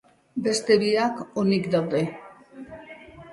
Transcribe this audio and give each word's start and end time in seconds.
Beste 0.45 0.77
biak 0.83 1.19
onik 1.43 1.69
daude. 1.77 2.03